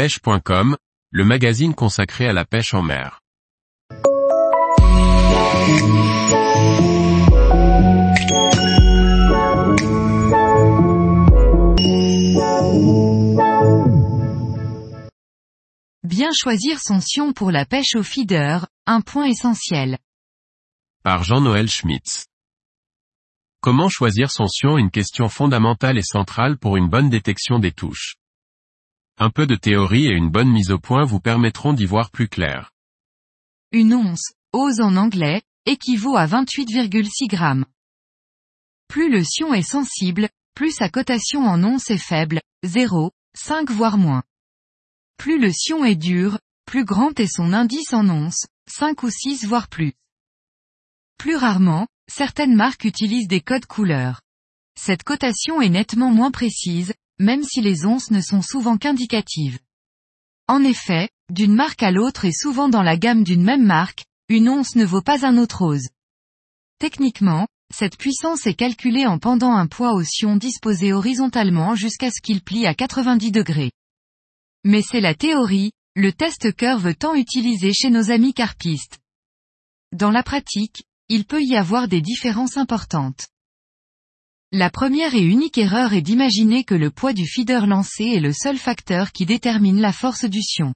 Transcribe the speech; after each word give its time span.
pêche.com, 0.00 0.78
le 1.10 1.24
magazine 1.26 1.74
consacré 1.74 2.26
à 2.26 2.32
la 2.32 2.46
pêche 2.46 2.72
en 2.72 2.80
mer. 2.80 3.20
Bien 16.02 16.30
choisir 16.32 16.80
son 16.80 17.02
sion 17.02 17.34
pour 17.34 17.50
la 17.50 17.66
pêche 17.66 17.94
au 17.94 18.02
feeder, 18.02 18.66
un 18.86 19.02
point 19.02 19.26
essentiel. 19.26 19.98
Par 21.02 21.24
Jean-Noël 21.24 21.68
Schmitz. 21.68 22.24
Comment 23.60 23.90
choisir 23.90 24.30
son 24.30 24.46
sion 24.46 24.78
Une 24.78 24.90
question 24.90 25.28
fondamentale 25.28 25.98
et 25.98 26.02
centrale 26.02 26.56
pour 26.56 26.78
une 26.78 26.88
bonne 26.88 27.10
détection 27.10 27.58
des 27.58 27.72
touches. 27.72 28.16
Un 29.22 29.28
peu 29.28 29.46
de 29.46 29.54
théorie 29.54 30.06
et 30.06 30.14
une 30.14 30.30
bonne 30.30 30.50
mise 30.50 30.70
au 30.70 30.78
point 30.78 31.04
vous 31.04 31.20
permettront 31.20 31.74
d'y 31.74 31.84
voir 31.84 32.10
plus 32.10 32.26
clair. 32.26 32.72
Une 33.70 33.92
once, 33.92 34.32
ose 34.54 34.80
en 34.80 34.96
anglais, 34.96 35.42
équivaut 35.66 36.16
à 36.16 36.26
28,6 36.26 37.28
grammes. 37.28 37.66
Plus 38.88 39.10
le 39.10 39.22
sion 39.22 39.52
est 39.52 39.60
sensible, 39.60 40.30
plus 40.54 40.70
sa 40.70 40.88
cotation 40.88 41.44
en 41.44 41.62
once 41.62 41.90
est 41.90 41.98
faible, 41.98 42.40
0, 42.64 43.10
5 43.36 43.70
voire 43.70 43.98
moins. 43.98 44.22
Plus 45.18 45.38
le 45.38 45.52
sion 45.52 45.84
est 45.84 45.96
dur, 45.96 46.38
plus 46.64 46.86
grand 46.86 47.20
est 47.20 47.30
son 47.30 47.52
indice 47.52 47.92
en 47.92 48.08
once, 48.08 48.46
5 48.70 49.02
ou 49.02 49.10
6 49.10 49.44
voire 49.44 49.68
plus. 49.68 49.92
Plus 51.18 51.36
rarement, 51.36 51.86
certaines 52.08 52.56
marques 52.56 52.84
utilisent 52.86 53.28
des 53.28 53.42
codes 53.42 53.66
couleurs. 53.66 54.22
Cette 54.78 55.02
cotation 55.02 55.60
est 55.60 55.68
nettement 55.68 56.10
moins 56.10 56.30
précise, 56.30 56.94
même 57.20 57.44
si 57.44 57.60
les 57.60 57.84
onces 57.84 58.10
ne 58.10 58.20
sont 58.20 58.42
souvent 58.42 58.78
qu'indicatives. 58.78 59.58
En 60.48 60.64
effet, 60.64 61.10
d'une 61.30 61.54
marque 61.54 61.82
à 61.82 61.92
l'autre 61.92 62.24
et 62.24 62.32
souvent 62.32 62.68
dans 62.68 62.82
la 62.82 62.96
gamme 62.96 63.22
d'une 63.22 63.44
même 63.44 63.64
marque, 63.64 64.04
une 64.28 64.48
once 64.48 64.74
ne 64.74 64.84
vaut 64.84 65.02
pas 65.02 65.24
un 65.24 65.36
autre 65.36 65.62
ose. 65.62 65.88
Techniquement, 66.78 67.46
cette 67.72 67.98
puissance 67.98 68.46
est 68.46 68.54
calculée 68.54 69.06
en 69.06 69.18
pendant 69.18 69.52
un 69.52 69.66
poids 69.66 69.92
au 69.92 70.02
sion 70.02 70.36
disposé 70.36 70.92
horizontalement 70.92 71.74
jusqu'à 71.74 72.10
ce 72.10 72.20
qu'il 72.22 72.42
plie 72.42 72.66
à 72.66 72.74
90 72.74 73.30
degrés. 73.30 73.70
Mais 74.64 74.82
c'est 74.82 75.00
la 75.00 75.14
théorie, 75.14 75.72
le 75.94 76.12
test 76.12 76.56
curve 76.56 76.94
tant 76.94 77.14
utilisé 77.14 77.72
chez 77.74 77.90
nos 77.90 78.10
amis 78.10 78.32
carpistes. 78.32 78.98
Dans 79.92 80.10
la 80.10 80.22
pratique, 80.22 80.84
il 81.08 81.26
peut 81.26 81.42
y 81.42 81.56
avoir 81.56 81.86
des 81.86 82.00
différences 82.00 82.56
importantes. 82.56 83.28
La 84.52 84.68
première 84.68 85.14
et 85.14 85.22
unique 85.22 85.58
erreur 85.58 85.92
est 85.92 86.02
d'imaginer 86.02 86.64
que 86.64 86.74
le 86.74 86.90
poids 86.90 87.12
du 87.12 87.24
feeder 87.24 87.68
lancé 87.68 88.04
est 88.04 88.20
le 88.20 88.32
seul 88.32 88.58
facteur 88.58 89.12
qui 89.12 89.24
détermine 89.24 89.80
la 89.80 89.92
force 89.92 90.24
du 90.24 90.42
sion. 90.42 90.74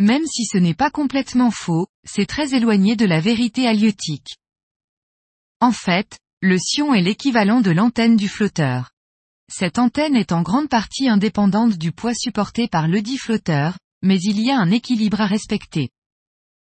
Même 0.00 0.26
si 0.26 0.46
ce 0.46 0.58
n'est 0.58 0.74
pas 0.74 0.90
complètement 0.90 1.52
faux, 1.52 1.86
c'est 2.04 2.26
très 2.26 2.54
éloigné 2.54 2.96
de 2.96 3.04
la 3.04 3.20
vérité 3.20 3.68
halieutique. 3.68 4.36
En 5.60 5.70
fait, 5.70 6.18
le 6.40 6.58
sion 6.58 6.92
est 6.92 7.02
l'équivalent 7.02 7.60
de 7.60 7.70
l'antenne 7.70 8.16
du 8.16 8.26
flotteur. 8.26 8.90
Cette 9.48 9.78
antenne 9.78 10.16
est 10.16 10.32
en 10.32 10.42
grande 10.42 10.68
partie 10.68 11.08
indépendante 11.08 11.78
du 11.78 11.92
poids 11.92 12.14
supporté 12.14 12.66
par 12.66 12.88
ledit 12.88 13.18
flotteur, 13.18 13.78
mais 14.02 14.18
il 14.20 14.40
y 14.40 14.50
a 14.50 14.58
un 14.58 14.72
équilibre 14.72 15.20
à 15.20 15.26
respecter. 15.26 15.90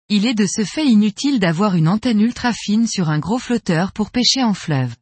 Il 0.08 0.26
est 0.26 0.36
de 0.36 0.46
ce 0.46 0.64
fait 0.64 0.88
inutile 0.88 1.40
d'avoir 1.42 1.76
une 1.76 1.90
antenne 1.90 2.22
ultra 2.22 2.54
fine 2.54 2.88
sur 2.88 3.10
un 3.10 3.20
gros 3.20 3.40
flotteur 3.40 3.92
pour 3.92 4.10
pêcher 4.10 4.42
en 4.42 4.54
fleuve. 4.54 4.96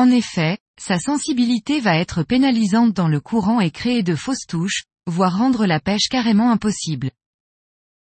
En 0.00 0.08
effet, 0.10 0.56
sa 0.80 0.98
sensibilité 0.98 1.78
va 1.78 1.94
être 1.98 2.22
pénalisante 2.22 2.94
dans 2.94 3.06
le 3.06 3.20
courant 3.20 3.60
et 3.60 3.70
créer 3.70 4.02
de 4.02 4.14
fausses 4.14 4.46
touches, 4.48 4.84
voire 5.06 5.36
rendre 5.36 5.66
la 5.66 5.78
pêche 5.78 6.08
carrément 6.08 6.50
impossible. 6.50 7.10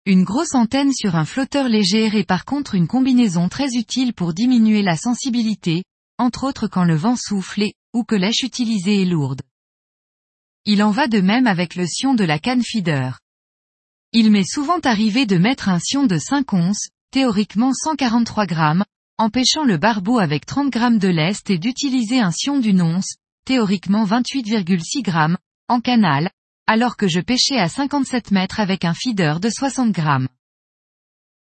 Une 0.07 0.23
grosse 0.23 0.55
antenne 0.55 0.93
sur 0.93 1.17
un 1.17 1.25
flotteur 1.25 1.69
léger 1.69 2.05
est 2.05 2.23
par 2.23 2.45
contre 2.45 2.77
une 2.77 2.87
combinaison 2.87 3.49
très 3.49 3.75
utile 3.75 4.15
pour 4.15 4.33
diminuer 4.33 4.81
la 4.83 4.97
sensibilité, 4.97 5.83
entre 6.19 6.45
autres 6.45 6.69
quand 6.69 6.85
le 6.85 6.95
vent 6.95 7.17
souffle 7.17 7.65
et, 7.65 7.75
ou 7.93 8.05
que 8.05 8.15
l'èche 8.15 8.45
utilisée 8.45 9.03
est 9.03 9.07
lourde. 9.07 9.43
Il 10.67 10.85
en 10.85 10.93
va 10.93 11.09
de 11.09 11.21
même 11.21 11.49
avec 11.49 11.75
le 11.75 11.89
sion 11.89 12.15
de 12.15 12.23
la 12.23 12.39
canne 12.39 12.63
feeder. 12.63 13.19
Il 14.13 14.31
m'est 14.31 14.49
souvent 14.49 14.79
arrivé 14.85 15.27
de 15.27 15.37
mettre 15.37 15.69
un 15.69 15.81
sion 15.81 16.07
de 16.07 16.17
5 16.17 16.53
onces, 16.53 16.91
théoriquement 17.11 17.73
143 17.75 18.47
grammes, 18.47 18.85
en 19.19 19.31
pêchant 19.31 19.65
le 19.65 19.77
barbeau 19.77 20.19
avec 20.19 20.47
30 20.47 20.71
grammes 20.71 20.99
de 20.99 21.09
lest 21.09 21.51
et 21.51 21.59
d'utiliser 21.59 22.21
un 22.21 22.31
sion 22.31 22.61
d'une 22.61 22.81
once, 22.81 23.17
théoriquement 23.45 24.05
28,6 24.05 25.03
grammes, 25.03 25.37
en 25.67 25.81
canal, 25.81 26.31
alors 26.69 26.97
que 26.97 27.09
je 27.09 27.21
pêchais 27.21 27.59
à 27.59 27.69
57 27.69 28.31
mètres 28.31 28.61
avec 28.61 28.85
un 28.85 28.95
feeder 28.95 29.41
de 29.41 29.51
60 29.51 29.91
grammes. 29.91 30.29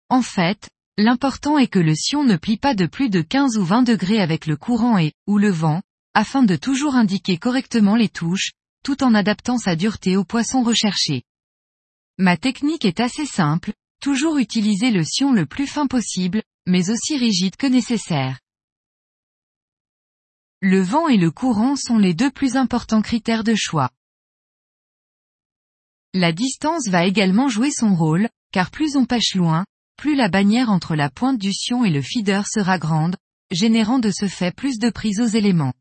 En 0.08 0.22
fait, 0.22 0.70
l'important 0.96 1.58
est 1.58 1.66
que 1.66 1.80
le 1.80 1.94
sion 1.96 2.22
ne 2.22 2.36
plie 2.36 2.58
pas 2.58 2.74
de 2.74 2.86
plus 2.86 3.10
de 3.10 3.22
15 3.22 3.58
ou 3.58 3.64
20 3.64 3.82
degrés 3.82 4.20
avec 4.20 4.46
le 4.46 4.56
courant 4.56 4.96
et, 4.96 5.12
ou 5.26 5.38
le 5.38 5.50
vent, 5.50 5.82
afin 6.14 6.44
de 6.44 6.54
toujours 6.54 6.94
indiquer 6.94 7.38
correctement 7.38 7.96
les 7.96 8.08
touches, 8.08 8.52
tout 8.84 9.02
en 9.02 9.14
adaptant 9.14 9.58
sa 9.58 9.74
dureté 9.74 10.16
au 10.16 10.24
poisson 10.24 10.62
recherché. 10.62 11.22
Ma 12.18 12.36
technique 12.36 12.84
est 12.84 13.00
assez 13.00 13.26
simple, 13.26 13.72
toujours 14.00 14.38
utiliser 14.38 14.92
le 14.92 15.02
sion 15.02 15.32
le 15.32 15.46
plus 15.46 15.66
fin 15.66 15.88
possible, 15.88 16.42
mais 16.66 16.90
aussi 16.90 17.16
rigide 17.16 17.56
que 17.56 17.66
nécessaire. 17.66 18.40
Le 20.60 20.80
vent 20.80 21.08
et 21.08 21.18
le 21.18 21.30
courant 21.30 21.76
sont 21.76 21.98
les 21.98 22.14
deux 22.14 22.30
plus 22.30 22.56
importants 22.56 23.02
critères 23.02 23.44
de 23.44 23.54
choix. 23.54 23.90
La 26.14 26.32
distance 26.32 26.88
va 26.88 27.04
également 27.04 27.48
jouer 27.48 27.70
son 27.70 27.94
rôle, 27.94 28.28
car 28.52 28.70
plus 28.70 28.96
on 28.96 29.04
pêche 29.04 29.34
loin, 29.34 29.66
plus 29.96 30.14
la 30.14 30.28
bannière 30.28 30.70
entre 30.70 30.94
la 30.94 31.10
pointe 31.10 31.38
du 31.38 31.52
sion 31.52 31.84
et 31.84 31.90
le 31.90 32.02
feeder 32.02 32.46
sera 32.46 32.78
grande, 32.78 33.16
générant 33.50 33.98
de 33.98 34.10
ce 34.10 34.28
fait 34.28 34.54
plus 34.54 34.78
de 34.78 34.90
prise 34.90 35.20
aux 35.20 35.26
éléments. 35.26 35.74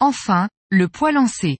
Enfin, 0.00 0.48
le 0.70 0.88
poids 0.88 1.12
lancé. 1.12 1.58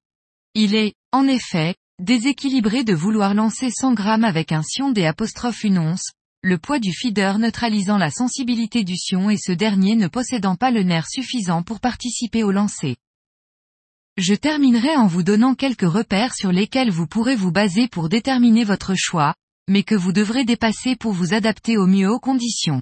Il 0.54 0.74
est, 0.74 0.94
en 1.12 1.26
effet, 1.26 1.74
déséquilibré 1.98 2.84
de 2.84 2.94
vouloir 2.94 3.34
lancer 3.34 3.70
100 3.70 3.94
grammes 3.94 4.24
avec 4.24 4.52
un 4.52 4.62
sion 4.62 4.90
des 4.90 5.10
une 5.64 5.78
once, 5.78 6.12
le 6.42 6.56
poids 6.56 6.78
du 6.78 6.92
feeder 6.94 7.38
neutralisant 7.38 7.98
la 7.98 8.10
sensibilité 8.10 8.82
du 8.82 8.96
sion 8.96 9.28
et 9.28 9.36
ce 9.36 9.52
dernier 9.52 9.94
ne 9.94 10.08
possédant 10.08 10.56
pas 10.56 10.70
le 10.70 10.82
nerf 10.82 11.06
suffisant 11.06 11.62
pour 11.62 11.80
participer 11.80 12.42
au 12.42 12.50
lancer. 12.50 12.96
Je 14.16 14.34
terminerai 14.34 14.96
en 14.96 15.06
vous 15.06 15.22
donnant 15.22 15.54
quelques 15.54 15.82
repères 15.82 16.34
sur 16.34 16.50
lesquels 16.50 16.90
vous 16.90 17.06
pourrez 17.06 17.36
vous 17.36 17.52
baser 17.52 17.88
pour 17.88 18.08
déterminer 18.08 18.64
votre 18.64 18.94
choix, 18.96 19.34
mais 19.68 19.82
que 19.82 19.94
vous 19.94 20.12
devrez 20.12 20.44
dépasser 20.44 20.96
pour 20.96 21.12
vous 21.12 21.34
adapter 21.34 21.76
au 21.76 21.86
mieux 21.86 22.10
aux 22.10 22.20
conditions. 22.20 22.80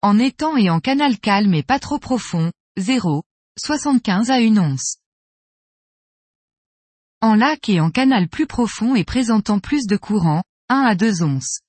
En 0.00 0.18
étang 0.18 0.56
et 0.56 0.70
en 0.70 0.78
canal 0.78 1.18
calme 1.18 1.54
et 1.54 1.62
pas 1.64 1.80
trop 1.80 1.98
profond, 1.98 2.52
0, 2.78 3.24
75 3.58 4.30
à 4.30 4.40
une 4.40 4.60
once. 4.60 4.98
En 7.20 7.34
lac 7.34 7.68
et 7.68 7.80
en 7.80 7.90
canal 7.90 8.28
plus 8.28 8.46
profond 8.46 8.94
et 8.94 9.04
présentant 9.04 9.58
plus 9.58 9.86
de 9.86 9.96
courant, 9.96 10.42
1 10.72 10.84
à 10.84 10.94
2 10.94 11.22
onces. 11.22 11.60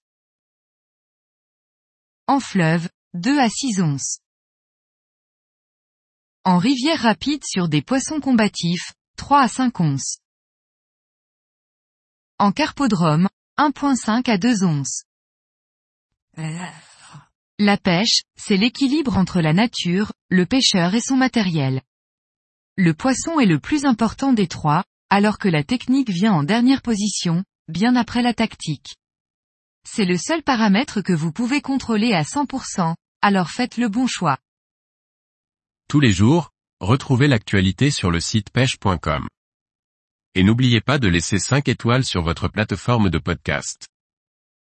En 2.28 2.40
fleuve, 2.40 2.88
2 3.16 3.38
à 3.38 3.50
6 3.50 3.82
onces. 3.82 4.20
En 6.46 6.58
rivière 6.58 7.02
rapide 7.02 7.44
sur 7.44 7.68
des 7.68 7.82
poissons 7.82 8.22
combatifs, 8.22 8.94
3 9.18 9.42
à 9.42 9.48
5 9.50 9.78
onces. 9.82 10.20
En 12.40 12.54
carpodrome, 12.54 13.28
1.5 13.58 14.30
à 14.30 14.38
2 14.38 14.64
onces. 14.64 15.04
La 17.60 17.78
pêche, 17.78 18.22
c'est 18.38 18.56
l'équilibre 18.56 19.18
entre 19.18 19.42
la 19.42 19.52
nature, 19.52 20.14
le 20.30 20.46
pêcheur 20.46 20.96
et 20.96 21.02
son 21.02 21.18
matériel. 21.18 21.82
Le 22.78 22.94
poisson 22.94 23.42
est 23.42 23.48
le 23.48 23.60
plus 23.60 23.84
important 23.84 24.32
des 24.32 24.48
trois, 24.48 24.86
alors 25.10 25.40
que 25.40 25.50
la 25.50 25.66
technique 25.66 26.10
vient 26.10 26.32
en 26.32 26.44
dernière 26.44 26.82
position, 26.82 27.44
bien 27.68 27.96
après 27.96 28.22
la 28.22 28.34
tactique. 28.34 28.96
C'est 29.88 30.06
le 30.06 30.18
seul 30.18 30.44
paramètre 30.44 31.02
que 31.02 31.14
vous 31.14 31.32
pouvez 31.32 31.62
contrôler 31.62 32.14
à 32.14 32.24
100%, 32.24 32.96
alors 33.22 33.50
faites 33.50 33.78
le 33.78 33.90
bon 33.90 34.08
choix. 34.08 34.38
Tous 35.90 36.00
les 36.00 36.12
jours, 36.12 36.52
retrouvez 36.80 37.28
l'actualité 37.28 37.92
sur 37.92 38.12
le 38.12 38.20
site 38.20 38.50
pêche.com. 38.50 39.28
Et 40.36 40.44
n'oubliez 40.44 40.82
pas 40.82 40.98
de 40.98 41.08
laisser 41.08 41.38
5 41.38 41.68
étoiles 41.68 42.04
sur 42.04 42.24
votre 42.24 42.48
plateforme 42.48 43.10
de 43.10 43.20
podcast. 43.20 43.88